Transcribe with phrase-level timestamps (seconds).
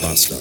[0.00, 0.40] Bastard.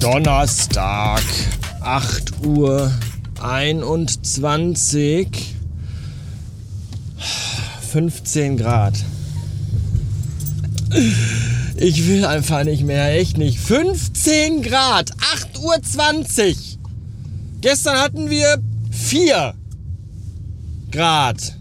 [0.00, 1.22] Donnerstag,
[1.80, 2.92] 8 Uhr
[3.40, 5.54] 21,
[7.90, 8.94] 15 Grad.
[11.76, 13.58] Ich will einfach nicht mehr, echt nicht.
[13.58, 16.78] 15 Grad, 8 Uhr 20.
[17.60, 18.58] Gestern hatten wir
[18.90, 19.54] 4
[20.90, 21.59] Grad.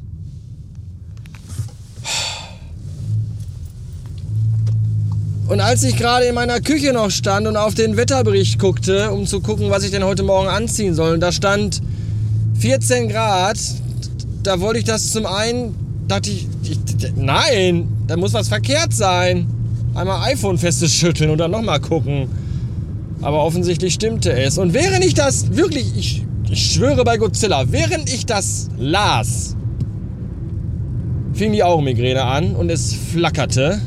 [5.49, 9.25] Und als ich gerade in meiner Küche noch stand und auf den Wetterbericht guckte, um
[9.25, 11.81] zu gucken, was ich denn heute Morgen anziehen soll, und da stand
[12.59, 13.57] 14 Grad,
[14.43, 15.73] da wollte ich das zum einen,
[16.07, 16.77] dachte ich, ich
[17.15, 19.47] nein, da muss was verkehrt sein.
[19.95, 22.29] Einmal iPhone festes schütteln und dann nochmal gucken.
[23.23, 24.59] Aber offensichtlich stimmte es.
[24.59, 29.55] Und während ich das wirklich, ich, ich schwöre bei Godzilla, während ich das las,
[31.33, 33.81] fing die Augenmigräne an und es flackerte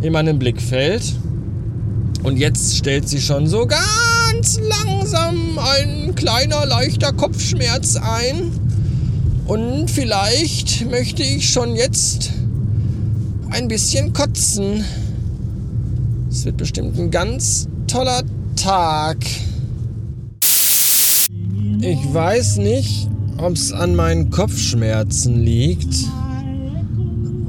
[0.00, 1.14] in meinem Blickfeld.
[2.22, 8.52] Und jetzt stellt sich schon so ganz langsam ein kleiner, leichter Kopfschmerz ein.
[9.46, 12.32] Und vielleicht möchte ich schon jetzt
[13.50, 14.84] ein bisschen kotzen.
[16.30, 18.22] Es wird bestimmt ein ganz toller
[18.56, 19.18] Tag.
[21.80, 25.94] Ich weiß nicht, ob es an meinen Kopfschmerzen liegt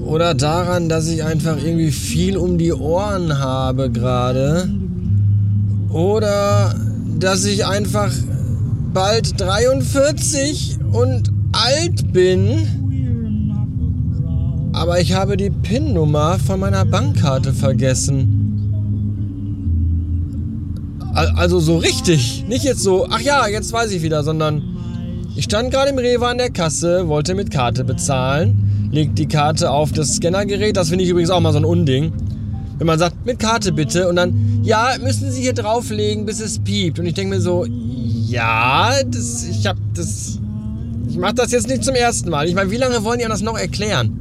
[0.10, 4.68] oder daran, dass ich einfach irgendwie viel um die Ohren habe gerade.
[5.90, 6.74] Oder
[7.20, 8.12] dass ich einfach
[8.92, 12.68] bald 43 und alt bin.
[14.74, 18.36] Aber ich habe die PIN-Nummer von meiner Bankkarte vergessen.
[21.14, 22.46] Also so richtig.
[22.48, 24.69] Nicht jetzt so, ach ja, jetzt weiß ich wieder, sondern
[25.40, 29.72] ich stand gerade im Rewe an der Kasse, wollte mit Karte bezahlen, legt die Karte
[29.72, 30.76] auf das Scannergerät.
[30.76, 32.12] Das finde ich übrigens auch mal so ein Unding.
[32.78, 36.60] Wenn man sagt, mit Karte bitte und dann, ja, müssen Sie hier drauflegen, bis es
[36.60, 37.00] piept.
[37.00, 40.40] Und ich denke mir so, ja, das, ich habe das,
[41.08, 42.50] ich mache das jetzt nicht zum ersten Mal.
[42.50, 44.20] Ich meine, wie lange wollen die das noch erklären?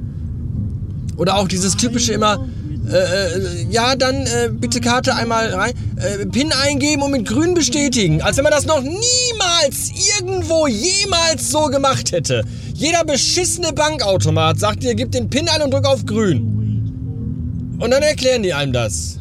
[1.16, 2.46] Oder auch dieses typische immer,
[2.90, 7.54] äh, äh, ja, dann äh, bitte Karte einmal rein, äh, PIN eingeben und mit grün
[7.54, 8.22] bestätigen.
[8.22, 12.44] Als wenn man das noch niemals irgendwo jemals so gemacht hätte.
[12.74, 17.76] Jeder beschissene Bankautomat sagt dir, gib den PIN ein und drück auf grün.
[17.78, 19.20] Und dann erklären die einem das.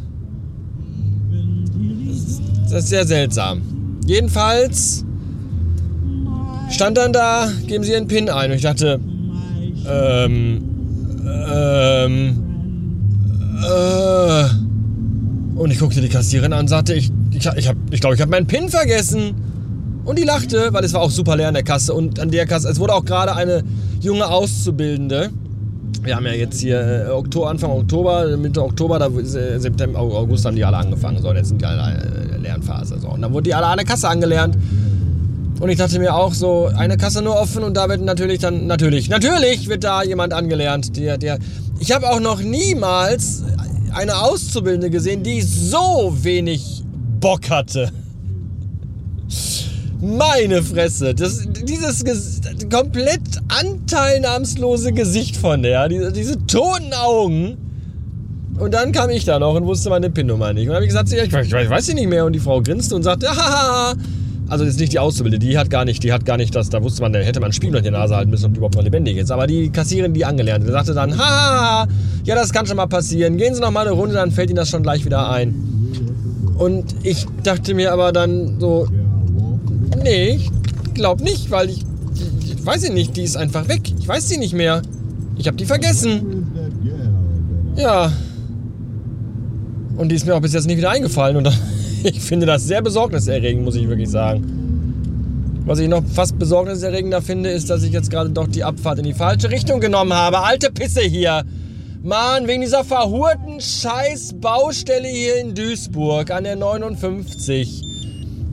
[2.69, 3.61] Das ist sehr seltsam.
[4.05, 5.03] Jedenfalls
[6.69, 8.51] stand dann da, geben Sie Ihren PIN ein.
[8.51, 8.99] Und ich dachte,
[9.89, 10.63] ähm,
[11.49, 12.46] ähm,
[13.63, 14.67] äh.
[15.57, 18.21] Und ich guckte die Kassiererin an und sagte, ich glaube, ich, hab, ich, glaub, ich
[18.21, 19.33] habe meinen PIN vergessen.
[20.05, 21.93] Und die lachte, weil es war auch super leer an der Kasse.
[21.93, 23.63] Und an der Kasse, es wurde auch gerade eine
[23.99, 25.31] junge Auszubildende.
[26.03, 30.45] Wir haben ja jetzt hier äh, Oktober, Anfang Oktober, Mitte Oktober, da, äh, September, August
[30.45, 31.21] haben die alle angefangen.
[31.21, 32.99] So, jetzt sind die alle in der Lernphase.
[32.99, 33.09] So.
[33.09, 34.57] Und dann wurde die alle an der Kasse angelernt.
[35.59, 38.67] Und ich dachte mir auch so, eine Kasse nur offen und da wird natürlich dann,
[38.67, 41.39] natürlich, natürlich wird da jemand angelernt, der, der,
[41.79, 43.43] ich habe auch noch niemals
[43.93, 46.83] eine Auszubildende gesehen, die so wenig
[47.19, 47.91] Bock hatte.
[49.99, 52.03] Meine Fresse, das, dieses
[52.71, 57.57] komplett anteilnahmslose Gesicht von der, diese, diese toten Augen.
[58.59, 60.67] Und dann kam ich da noch und wusste meine PIN-Nummer nicht.
[60.67, 62.25] Und habe ich gesagt, ich, ich, ich weiß sie nicht mehr.
[62.25, 63.93] Und die Frau grinste und sagte, haha,
[64.49, 66.81] also ist nicht die Auszubildende, die hat gar nicht, die hat gar nicht das, da
[66.81, 68.75] wusste man, da hätte man einen Spiegel in die Nase halten müssen, ob die überhaupt
[68.75, 69.31] noch lebendig ist.
[69.31, 71.87] Aber die Kassiererin, die angelernt, die sagte dann, ha,
[72.23, 73.37] ja, das kann schon mal passieren.
[73.37, 75.53] Gehen Sie noch mal eine Runde, dann fällt Ihnen das schon gleich wieder ein.
[76.57, 78.87] Und ich dachte mir aber dann so,
[80.01, 80.49] nee, ich
[80.93, 81.85] glaub nicht, weil ich,
[82.15, 83.81] ich, ich weiß sie nicht, die ist einfach weg.
[83.99, 84.81] Ich weiß sie nicht mehr.
[85.37, 86.47] Ich habe die vergessen.
[87.75, 88.11] Ja.
[89.97, 91.53] Und die ist mir auch bis jetzt nicht wieder eingefallen und dann
[92.03, 94.67] ich finde das sehr besorgniserregend, muss ich wirklich sagen.
[95.65, 99.05] Was ich noch fast besorgniserregender finde, ist, dass ich jetzt gerade doch die Abfahrt in
[99.05, 100.39] die falsche Richtung genommen habe.
[100.39, 101.43] Alte Pisse hier.
[102.03, 107.81] Mann, wegen dieser verhurten scheiß Baustelle hier in Duisburg an der 59.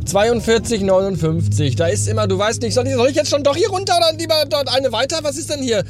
[0.07, 1.77] 42, 59.
[1.77, 3.97] Da ist immer, du weißt nicht, soll ich, soll ich jetzt schon doch hier runter
[3.97, 5.19] oder lieber dort eine weiter?
[5.23, 5.85] Was ist denn hier?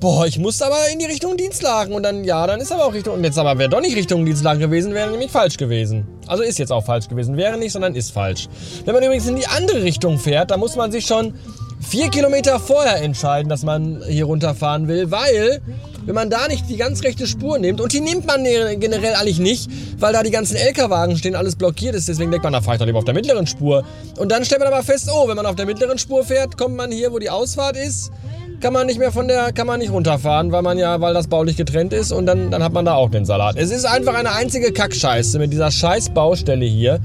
[0.00, 1.94] Boah, ich muss aber in die Richtung Dienstlagen.
[1.94, 3.14] Und dann, ja, dann ist aber auch Richtung.
[3.14, 6.06] Und jetzt aber wäre doch nicht Richtung Dienstlagen gewesen, wäre nämlich falsch gewesen.
[6.26, 7.36] Also ist jetzt auch falsch gewesen.
[7.36, 8.48] Wäre nicht, sondern ist falsch.
[8.84, 11.34] Wenn man übrigens in die andere Richtung fährt, dann muss man sich schon
[11.80, 15.60] vier Kilometer vorher entscheiden, dass man hier runterfahren will, weil
[16.04, 19.38] wenn man da nicht die ganz rechte Spur nimmt, und die nimmt man generell eigentlich
[19.38, 22.76] nicht, weil da die ganzen LKW-Wagen stehen, alles blockiert ist, deswegen denkt man, da fahre
[22.76, 23.84] ich doch lieber auf der mittleren Spur.
[24.18, 26.76] Und dann stellt man aber fest, oh, wenn man auf der mittleren Spur fährt, kommt
[26.76, 28.10] man hier, wo die Ausfahrt ist,
[28.60, 31.26] kann man nicht mehr von der, kann man nicht runterfahren, weil man ja, weil das
[31.26, 33.56] baulich getrennt ist und dann, dann hat man da auch den Salat.
[33.56, 37.00] Es ist einfach eine einzige Kackscheiße mit dieser scheiß Baustelle hier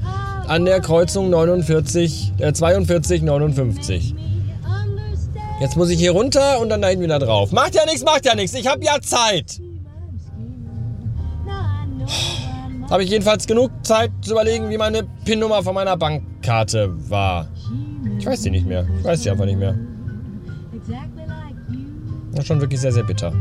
[0.46, 4.14] an der Kreuzung 49, äh, 42, 59.
[5.60, 7.50] Jetzt muss ich hier runter und dann dahin wieder drauf.
[7.50, 8.54] Macht ja nichts, macht ja nichts.
[8.54, 9.60] Ich habe ja Zeit.
[12.90, 17.48] Habe ich jedenfalls genug Zeit zu überlegen, wie meine PIN-Nummer von meiner Bankkarte war.
[18.18, 18.86] Ich weiß sie nicht mehr.
[18.98, 19.76] Ich weiß sie einfach nicht mehr.
[22.36, 23.32] Das ist schon wirklich sehr, sehr bitter.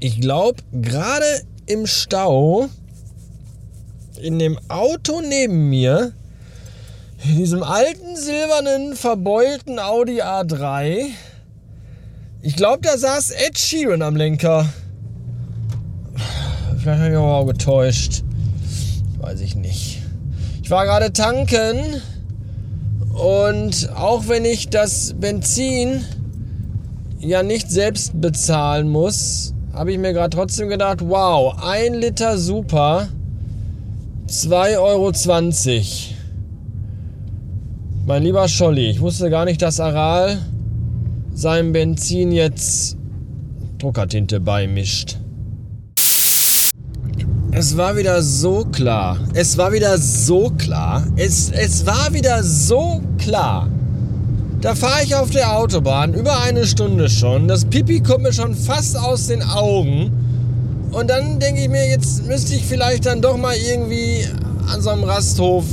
[0.00, 1.24] Ich glaube, gerade
[1.66, 2.68] im Stau,
[4.20, 6.12] in dem Auto neben mir,
[7.24, 11.04] in diesem alten silbernen verbeulten Audi A3,
[12.42, 14.68] ich glaube, da saß Ed Sheeran am Lenker.
[16.78, 18.24] Vielleicht habe ich auch getäuscht.
[19.18, 20.02] Weiß ich nicht.
[20.64, 22.02] Ich war gerade tanken
[23.16, 26.04] und auch wenn ich das Benzin
[27.18, 33.08] ja nicht selbst bezahlen muss, habe ich mir gerade trotzdem gedacht, wow, ein Liter super,
[34.28, 35.12] 2,20 Euro.
[38.06, 40.38] Mein lieber Scholli, ich wusste gar nicht, dass Aral
[41.34, 42.96] seinem Benzin jetzt
[43.78, 45.18] Druckertinte beimischt.
[47.58, 49.16] Es war wieder so klar.
[49.32, 51.06] Es war wieder so klar.
[51.16, 53.70] Es, es war wieder so klar.
[54.60, 57.48] Da fahre ich auf der Autobahn über eine Stunde schon.
[57.48, 60.12] Das Pipi kommt mir schon fast aus den Augen.
[60.92, 64.26] Und dann denke ich mir, jetzt müsste ich vielleicht dann doch mal irgendwie
[64.70, 65.64] an so einem Rasthof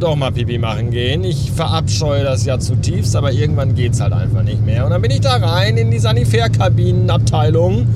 [0.00, 1.22] doch mal Pipi machen gehen.
[1.22, 4.86] Ich verabscheue das ja zutiefst, aber irgendwann geht es halt einfach nicht mehr.
[4.86, 7.86] Und dann bin ich da rein in die Sanitärkabinenabteilung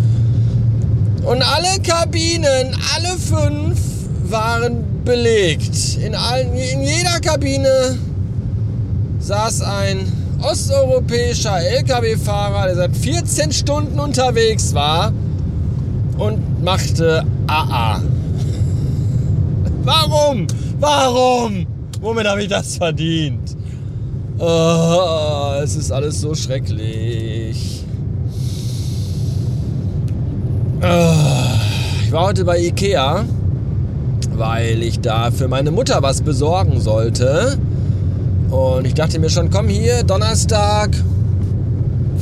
[1.25, 2.75] und alle Kabinen,
[3.11, 3.79] alle fünf,
[4.25, 5.99] waren belegt.
[6.05, 7.99] In, allen, in jeder Kabine
[9.19, 10.13] saß ein
[10.43, 15.13] osteuropäischer Lkw-Fahrer, der seit 14 Stunden unterwegs war
[16.19, 18.01] und machte AA.
[19.83, 20.47] Warum?
[20.79, 21.67] Warum?
[22.01, 23.57] Womit habe ich das verdient?
[24.39, 27.85] Oh, es ist alles so schrecklich.
[32.11, 33.25] Ich war heute bei Ikea,
[34.37, 37.57] weil ich da für meine Mutter was besorgen sollte.
[38.51, 40.91] Und ich dachte mir schon, komm hier, Donnerstag,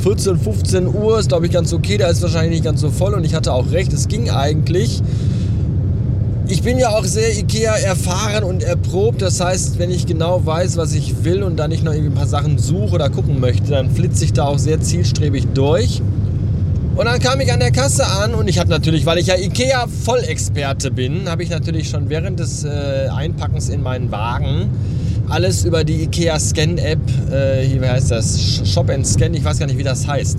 [0.03, 3.15] 14, 15 Uhr, ist glaube ich ganz okay, da ist wahrscheinlich nicht ganz so voll
[3.15, 5.01] und ich hatte auch recht, es ging eigentlich.
[6.47, 10.77] Ich bin ja auch sehr Ikea erfahren und erprobt, das heißt, wenn ich genau weiß,
[10.77, 13.71] was ich will und da nicht noch irgendwie ein paar Sachen suche oder gucken möchte,
[13.71, 16.03] dann flitze ich da auch sehr zielstrebig durch.
[16.95, 19.35] Und dann kam ich an der Kasse an und ich habe natürlich, weil ich ja
[19.35, 24.69] Ikea Vollexperte bin, habe ich natürlich schon während des äh, Einpackens in meinen Wagen
[25.29, 26.99] alles über die Ikea Scan App,
[27.31, 28.61] äh, hier, wie heißt das?
[28.65, 30.37] Shop and Scan, ich weiß gar nicht, wie das heißt.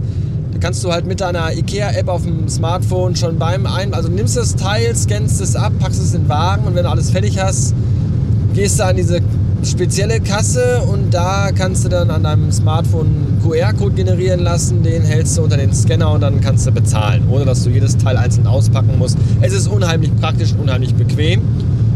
[0.52, 4.08] Da kannst du halt mit deiner Ikea App auf dem Smartphone schon beim Ein, also
[4.08, 7.10] nimmst das Teil, scannst es ab, packst es in den Wagen und wenn du alles
[7.10, 7.74] fertig hast,
[8.52, 9.20] gehst du an diese
[9.64, 15.36] spezielle Kasse und da kannst du dann an deinem Smartphone QR-Code generieren lassen, den hältst
[15.38, 18.46] du unter den Scanner und dann kannst du bezahlen, ohne dass du jedes Teil einzeln
[18.46, 19.18] auspacken musst.
[19.40, 21.42] Es ist unheimlich praktisch, unheimlich bequem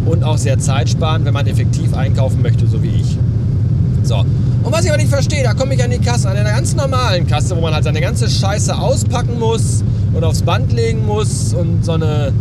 [0.07, 3.19] und auch sehr zeitsparend, wenn man effektiv einkaufen möchte, so wie ich.
[4.03, 4.17] So.
[4.17, 6.75] Und was ich aber nicht verstehe, da komme ich an die Kasse, an einer ganz
[6.75, 11.55] normalen Kasse, wo man halt seine ganze Scheiße auspacken muss und aufs Band legen muss
[11.55, 12.33] und so eine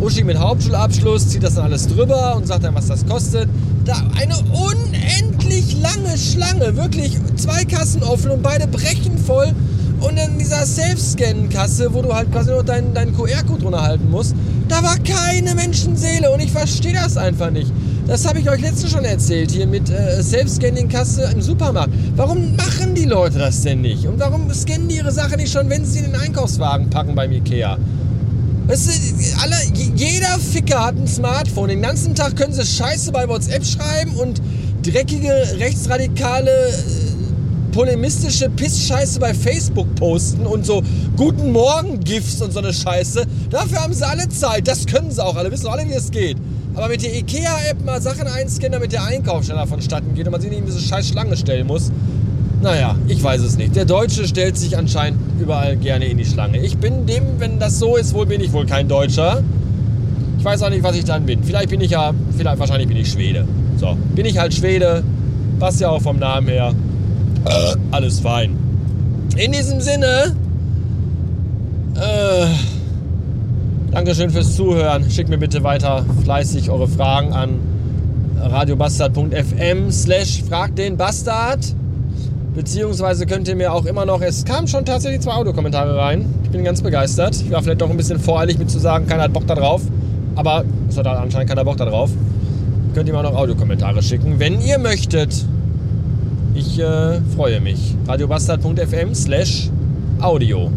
[0.00, 3.48] Uschi mit Hauptschulabschluss zieht das dann alles drüber und sagt dann, was das kostet.
[3.84, 9.52] Da eine unendlich lange Schlange, wirklich zwei Kassen offen und beide brechen voll.
[10.00, 14.36] Und in dieser Self-Scan-Kasse, wo du halt quasi nur deinen, deinen QR-Code drunter halten musst,
[14.68, 17.72] da war keine Menschenseele und ich verstehe das einfach nicht.
[18.06, 21.92] Das habe ich euch letztens schon erzählt, hier mit äh, Self-Scanning-Kasse im Supermarkt.
[22.14, 24.06] Warum machen die Leute das denn nicht?
[24.06, 27.32] Und warum scannen die ihre Sache nicht schon, wenn sie in den Einkaufswagen packen beim
[27.32, 27.76] Ikea?
[28.68, 29.56] Weißt du, alle,
[29.96, 31.70] jeder Ficker hat ein Smartphone.
[31.70, 34.42] Den ganzen Tag können sie Scheiße bei WhatsApp schreiben und
[34.82, 40.82] dreckige, rechtsradikale, äh, polemistische Pissscheiße bei Facebook posten und so
[41.16, 43.24] Guten Morgen GIFs und so eine Scheiße.
[43.48, 44.68] Dafür haben sie alle Zeit.
[44.68, 45.50] Das können sie auch alle.
[45.50, 46.36] Wissen alle, wie es geht.
[46.74, 50.42] Aber mit der IKEA-App mal Sachen einscannen, damit der Einkauf schneller vonstatten geht und man
[50.42, 51.90] sich nicht in diese scheiß Schlange stellen muss.
[52.60, 53.76] Naja, ich weiß es nicht.
[53.76, 56.58] Der Deutsche stellt sich anscheinend überall gerne in die Schlange.
[56.58, 59.42] Ich bin dem, wenn das so ist, wohl bin ich wohl kein Deutscher.
[60.38, 61.42] Ich weiß auch nicht, was ich dann bin.
[61.44, 63.46] Vielleicht bin ich ja, vielleicht wahrscheinlich bin ich Schwede.
[63.76, 65.04] So, bin ich halt Schwede.
[65.60, 66.74] Passt ja auch vom Namen her.
[67.44, 68.56] Äh, alles fein.
[69.36, 70.34] In diesem Sinne,
[71.94, 72.46] äh,
[73.92, 75.08] Dankeschön fürs Zuhören.
[75.10, 77.50] Schickt mir bitte weiter fleißig eure Fragen an
[78.40, 81.74] radiobastard.fm slash frag den Bastard
[82.58, 86.24] Beziehungsweise könnt ihr mir auch immer noch, es kamen schon tatsächlich zwei Audiokommentare rein.
[86.42, 87.36] Ich bin ganz begeistert.
[87.36, 89.82] Ich war vielleicht doch ein bisschen voreilig mit zu sagen, keiner hat Bock da drauf.
[90.34, 92.10] Aber es hat halt anscheinend keiner Bock da drauf.
[92.94, 95.46] Könnt ihr mir auch noch Audiokommentare schicken, wenn ihr möchtet.
[96.56, 97.94] Ich äh, freue mich.
[98.08, 99.70] radiobastard.fm slash
[100.20, 100.68] audio.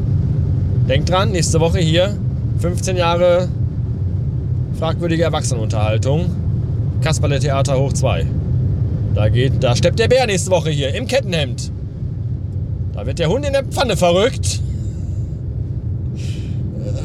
[0.88, 2.16] Denkt dran, nächste Woche hier
[2.60, 3.48] 15 Jahre
[4.78, 6.28] fragwürdige Erwachsenenunterhaltung.
[7.02, 8.28] Kasperle Theater hoch 2.
[9.14, 11.72] Da geht, da steppt der Bär nächste Woche hier im Kettenhemd.
[12.94, 14.62] Da wird der Hund in der Pfanne verrückt.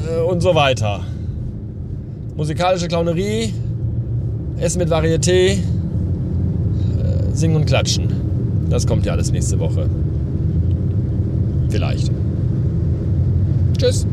[0.09, 1.01] Äh, und so weiter.
[2.37, 3.53] Musikalische Clownerie,
[4.59, 5.59] Essen mit Varieté, äh,
[7.33, 8.09] Singen und Klatschen.
[8.71, 9.89] Das kommt ja alles nächste Woche.
[11.69, 12.11] Vielleicht.
[13.79, 14.07] Tschüss.